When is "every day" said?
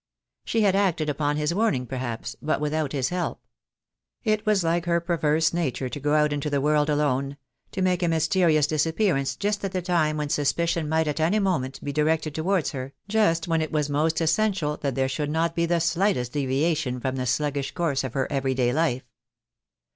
18.31-18.73